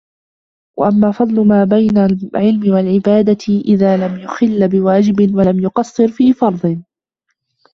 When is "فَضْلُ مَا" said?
1.11-1.63